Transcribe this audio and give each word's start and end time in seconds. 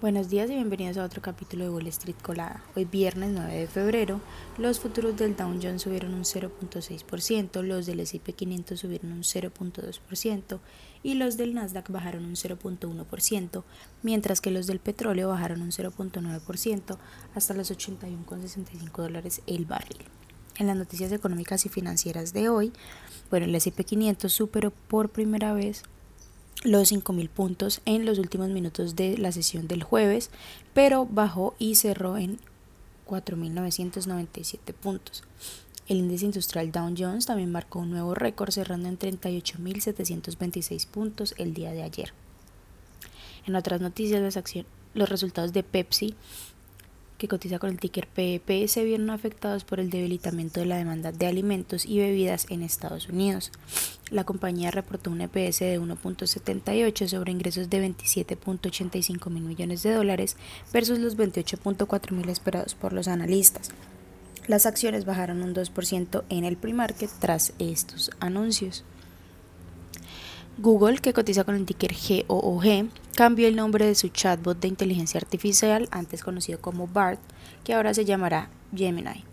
Buenos 0.00 0.30
días 0.30 0.48
y 0.48 0.54
bienvenidos 0.54 0.96
a 0.96 1.02
otro 1.02 1.20
capítulo 1.20 1.64
de 1.64 1.70
Wall 1.70 1.88
Street 1.88 2.14
Colada. 2.22 2.62
Hoy 2.76 2.84
viernes 2.84 3.30
9 3.32 3.52
de 3.52 3.66
febrero, 3.66 4.20
los 4.56 4.78
futuros 4.78 5.16
del 5.16 5.34
Dow 5.34 5.58
Jones 5.60 5.82
subieron 5.82 6.14
un 6.14 6.22
0.6%, 6.22 7.62
los 7.62 7.84
del 7.84 7.98
S&P 7.98 8.32
500 8.32 8.78
subieron 8.78 9.10
un 9.10 9.22
0.2% 9.24 10.60
y 11.02 11.14
los 11.14 11.36
del 11.36 11.52
Nasdaq 11.52 11.90
bajaron 11.90 12.26
un 12.26 12.36
0.1%, 12.36 13.64
mientras 14.04 14.40
que 14.40 14.52
los 14.52 14.68
del 14.68 14.78
petróleo 14.78 15.30
bajaron 15.30 15.62
un 15.62 15.72
0.9% 15.72 16.96
hasta 17.34 17.54
los 17.54 17.72
81.65 17.72 19.02
dólares 19.02 19.42
el 19.48 19.64
barril. 19.64 20.04
En 20.58 20.68
las 20.68 20.76
noticias 20.76 21.10
económicas 21.10 21.66
y 21.66 21.70
financieras 21.70 22.32
de 22.32 22.48
hoy, 22.48 22.72
bueno, 23.30 23.46
el 23.46 23.54
S&P 23.56 23.82
500 23.82 24.32
superó 24.32 24.70
por 24.70 25.08
primera 25.08 25.54
vez 25.54 25.82
los 26.64 26.92
5.000 26.92 27.28
puntos 27.28 27.80
en 27.84 28.04
los 28.04 28.18
últimos 28.18 28.48
minutos 28.48 28.96
de 28.96 29.16
la 29.16 29.32
sesión 29.32 29.68
del 29.68 29.82
jueves, 29.82 30.30
pero 30.74 31.06
bajó 31.06 31.54
y 31.58 31.76
cerró 31.76 32.16
en 32.16 32.38
4.997 33.06 34.72
puntos. 34.74 35.24
El 35.86 35.98
índice 35.98 36.26
industrial 36.26 36.70
Dow 36.70 36.94
Jones 36.96 37.26
también 37.26 37.50
marcó 37.50 37.78
un 37.78 37.90
nuevo 37.90 38.14
récord 38.14 38.50
cerrando 38.50 38.88
en 38.88 38.98
38.726 38.98 40.86
puntos 40.86 41.34
el 41.38 41.54
día 41.54 41.72
de 41.72 41.82
ayer. 41.82 42.12
En 43.46 43.56
otras 43.56 43.80
noticias, 43.80 44.20
las 44.20 44.38
los 44.94 45.08
resultados 45.08 45.52
de 45.52 45.62
Pepsi 45.62 46.14
que 47.18 47.28
cotiza 47.28 47.58
con 47.58 47.70
el 47.70 47.78
ticker 47.78 48.06
PEP, 48.06 48.68
se 48.68 48.84
vieron 48.84 49.10
afectados 49.10 49.64
por 49.64 49.80
el 49.80 49.90
debilitamiento 49.90 50.60
de 50.60 50.66
la 50.66 50.76
demanda 50.76 51.10
de 51.10 51.26
alimentos 51.26 51.84
y 51.84 51.98
bebidas 51.98 52.46
en 52.48 52.62
Estados 52.62 53.08
Unidos. 53.08 53.50
La 54.10 54.24
compañía 54.24 54.70
reportó 54.70 55.10
un 55.10 55.20
EPS 55.20 55.58
de 55.58 55.80
1.78 55.80 57.08
sobre 57.08 57.32
ingresos 57.32 57.68
de 57.68 57.86
27.85 57.86 59.30
mil 59.30 59.42
millones 59.42 59.82
de 59.82 59.92
dólares 59.92 60.36
versus 60.72 61.00
los 61.00 61.16
28.4 61.16 62.12
mil 62.12 62.28
esperados 62.28 62.74
por 62.74 62.92
los 62.92 63.08
analistas. 63.08 63.70
Las 64.46 64.64
acciones 64.64 65.04
bajaron 65.04 65.42
un 65.42 65.54
2% 65.54 66.24
en 66.30 66.44
el 66.44 66.56
pre-market 66.56 67.10
tras 67.18 67.52
estos 67.58 68.10
anuncios. 68.20 68.84
Google, 70.56 70.98
que 70.98 71.12
cotiza 71.12 71.44
con 71.44 71.54
el 71.54 71.66
ticker 71.66 71.92
GOOG, 71.92 72.88
cambió 73.18 73.48
el 73.48 73.56
nombre 73.56 73.84
de 73.84 73.96
su 73.96 74.10
chatbot 74.10 74.60
de 74.60 74.68
inteligencia 74.68 75.18
artificial, 75.18 75.88
antes 75.90 76.22
conocido 76.22 76.60
como 76.60 76.86
BART, 76.86 77.18
que 77.64 77.74
ahora 77.74 77.92
se 77.92 78.04
llamará 78.04 78.48
Gemini, 78.72 79.24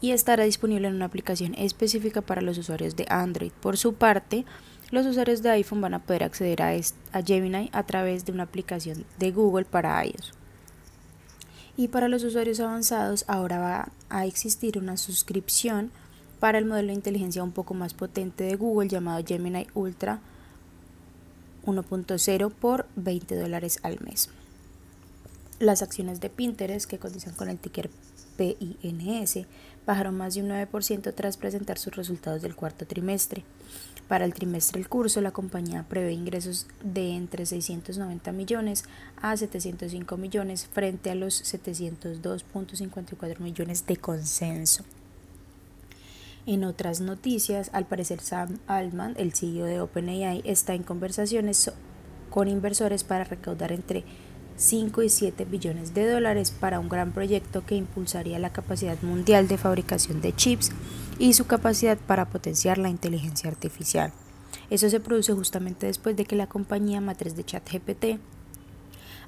y 0.00 0.12
estará 0.12 0.44
disponible 0.44 0.88
en 0.88 0.94
una 0.94 1.04
aplicación 1.04 1.54
específica 1.56 2.22
para 2.22 2.40
los 2.40 2.56
usuarios 2.56 2.96
de 2.96 3.04
Android. 3.10 3.52
Por 3.60 3.76
su 3.76 3.92
parte, 3.92 4.46
los 4.90 5.04
usuarios 5.04 5.42
de 5.42 5.50
iPhone 5.50 5.82
van 5.82 5.92
a 5.92 5.98
poder 5.98 6.24
acceder 6.24 6.62
a, 6.62 6.70
a 6.70 7.22
Gemini 7.22 7.68
a 7.74 7.82
través 7.82 8.24
de 8.24 8.32
una 8.32 8.44
aplicación 8.44 9.04
de 9.18 9.30
Google 9.30 9.66
para 9.66 10.02
iOS. 10.02 10.32
Y 11.76 11.88
para 11.88 12.08
los 12.08 12.24
usuarios 12.24 12.60
avanzados, 12.60 13.26
ahora 13.28 13.58
va 13.58 13.92
a 14.08 14.24
existir 14.24 14.78
una 14.78 14.96
suscripción 14.96 15.90
para 16.40 16.56
el 16.56 16.64
modelo 16.64 16.88
de 16.88 16.94
inteligencia 16.94 17.44
un 17.44 17.52
poco 17.52 17.74
más 17.74 17.92
potente 17.92 18.44
de 18.44 18.56
Google 18.56 18.88
llamado 18.88 19.22
Gemini 19.22 19.66
Ultra 19.74 20.22
1.0 21.66 22.50
por 22.52 22.86
20 22.96 23.36
dólares 23.36 23.78
al 23.82 24.00
mes. 24.00 24.30
Las 25.58 25.82
acciones 25.82 26.20
de 26.20 26.30
Pinterest 26.30 26.88
que 26.88 26.98
cotizan 26.98 27.34
con 27.34 27.48
el 27.48 27.58
ticker 27.58 27.90
PINS 28.36 29.46
bajaron 29.86 30.16
más 30.16 30.34
de 30.34 30.42
un 30.42 30.50
9% 30.50 31.14
tras 31.14 31.36
presentar 31.36 31.78
sus 31.78 31.96
resultados 31.96 32.42
del 32.42 32.54
cuarto 32.54 32.86
trimestre. 32.86 33.44
Para 34.08 34.24
el 34.24 34.34
trimestre 34.34 34.80
en 34.80 34.86
curso, 34.88 35.20
la 35.20 35.32
compañía 35.32 35.84
prevé 35.88 36.12
ingresos 36.12 36.66
de 36.84 37.16
entre 37.16 37.44
690 37.44 38.30
millones 38.32 38.84
a 39.20 39.36
705 39.36 40.16
millones 40.16 40.66
frente 40.66 41.10
a 41.10 41.16
los 41.16 41.42
702.54 41.42 43.40
millones 43.40 43.84
de 43.86 43.96
consenso. 43.96 44.84
En 46.46 46.62
otras 46.62 47.00
noticias, 47.00 47.70
al 47.72 47.86
parecer 47.86 48.20
Sam 48.20 48.58
Altman, 48.68 49.14
el 49.18 49.34
CEO 49.34 49.64
de 49.64 49.80
OpenAI, 49.80 50.42
está 50.44 50.74
en 50.74 50.84
conversaciones 50.84 51.72
con 52.30 52.46
inversores 52.46 53.02
para 53.02 53.24
recaudar 53.24 53.72
entre 53.72 54.04
5 54.56 55.02
y 55.02 55.08
7 55.08 55.44
billones 55.44 55.92
de 55.92 56.08
dólares 56.08 56.52
para 56.52 56.78
un 56.78 56.88
gran 56.88 57.10
proyecto 57.10 57.66
que 57.66 57.74
impulsaría 57.74 58.38
la 58.38 58.52
capacidad 58.52 58.96
mundial 59.02 59.48
de 59.48 59.58
fabricación 59.58 60.20
de 60.20 60.36
chips 60.36 60.70
y 61.18 61.32
su 61.32 61.48
capacidad 61.48 61.98
para 61.98 62.30
potenciar 62.30 62.78
la 62.78 62.90
inteligencia 62.90 63.50
artificial. 63.50 64.12
Eso 64.70 64.88
se 64.88 65.00
produce 65.00 65.32
justamente 65.32 65.86
después 65.86 66.14
de 66.14 66.26
que 66.26 66.36
la 66.36 66.46
compañía 66.46 67.00
matriz 67.00 67.34
de 67.34 67.42
ChatGPT 67.42 68.20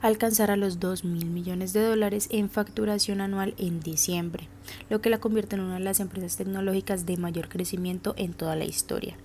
alcanzar 0.00 0.50
a 0.50 0.56
los 0.56 0.80
2 0.80 1.04
mil 1.04 1.26
millones 1.26 1.72
de 1.72 1.82
dólares 1.82 2.28
en 2.30 2.50
facturación 2.50 3.20
anual 3.20 3.54
en 3.58 3.80
diciembre, 3.80 4.48
lo 4.90 5.00
que 5.00 5.10
la 5.10 5.18
convierte 5.18 5.56
en 5.56 5.62
una 5.62 5.74
de 5.74 5.80
las 5.80 6.00
empresas 6.00 6.36
tecnológicas 6.36 7.06
de 7.06 7.16
mayor 7.16 7.48
crecimiento 7.48 8.14
en 8.16 8.32
toda 8.32 8.56
la 8.56 8.64
historia. 8.64 9.16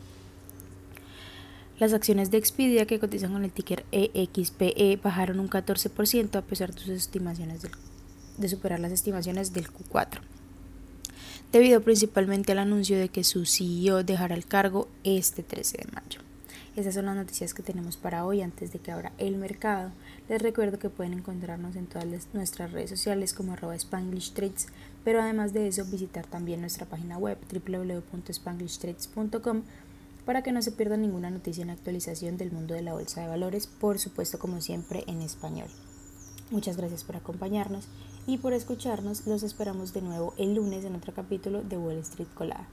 Las 1.79 1.93
acciones 1.93 2.31
de 2.31 2.37
Expedia 2.37 2.85
que 2.85 2.99
cotizan 2.99 3.33
con 3.33 3.43
el 3.43 3.51
ticker 3.51 3.85
EXPE 3.91 4.73
e 4.77 4.97
bajaron 4.97 5.39
un 5.39 5.49
14% 5.49 6.35
a 6.35 6.41
pesar 6.41 6.73
de 6.73 6.79
sus 6.79 6.89
estimaciones 6.89 7.61
de 8.37 8.49
superar 8.49 8.79
las 8.79 8.91
estimaciones 8.91 9.53
del 9.53 9.67
Q4, 9.67 10.19
debido 11.51 11.81
principalmente 11.81 12.51
al 12.51 12.59
anuncio 12.59 12.97
de 12.97 13.09
que 13.09 13.23
su 13.23 13.45
CEO 13.45 14.03
dejará 14.03 14.35
el 14.35 14.45
cargo 14.45 14.87
este 15.03 15.43
13 15.43 15.77
de 15.77 15.91
mayo. 15.91 16.32
Esas 16.75 16.95
son 16.95 17.05
las 17.05 17.15
noticias 17.15 17.53
que 17.53 17.61
tenemos 17.61 17.97
para 17.97 18.25
hoy 18.25 18.41
antes 18.41 18.73
de 18.73 18.79
que 18.79 18.91
abra 18.91 19.11
el 19.19 19.37
mercado. 19.37 19.91
Les 20.27 20.41
recuerdo 20.41 20.79
que 20.79 20.89
pueden 20.89 21.13
encontrarnos 21.13 21.75
en 21.75 21.85
todas 21.85 22.07
nuestras 22.33 22.71
redes 22.71 22.89
sociales 22.89 23.35
como 23.35 23.53
arroba 23.53 23.75
Spanglish 23.75 24.33
Trades, 24.33 24.69
pero 25.03 25.21
además 25.21 25.53
de 25.53 25.67
eso 25.67 25.85
visitar 25.85 26.25
también 26.25 26.61
nuestra 26.61 26.87
página 26.87 27.19
web 27.19 27.37
www.spanglishtrades.com 27.51 29.61
para 30.25 30.41
que 30.41 30.51
no 30.51 30.63
se 30.63 30.71
pierda 30.71 30.97
ninguna 30.97 31.29
noticia 31.29 31.61
en 31.61 31.69
actualización 31.69 32.37
del 32.37 32.51
mundo 32.51 32.73
de 32.73 32.81
la 32.81 32.93
bolsa 32.93 33.21
de 33.21 33.27
valores, 33.27 33.67
por 33.67 33.99
supuesto 33.99 34.39
como 34.39 34.59
siempre 34.59 35.03
en 35.05 35.21
español. 35.21 35.67
Muchas 36.49 36.77
gracias 36.77 37.03
por 37.03 37.17
acompañarnos 37.17 37.87
y 38.25 38.39
por 38.39 38.53
escucharnos. 38.53 39.27
Los 39.27 39.43
esperamos 39.43 39.93
de 39.93 40.01
nuevo 40.01 40.33
el 40.37 40.55
lunes 40.55 40.83
en 40.85 40.95
otro 40.95 41.13
capítulo 41.13 41.61
de 41.61 41.77
Wall 41.77 41.97
Street 41.97 42.29
Colada. 42.33 42.67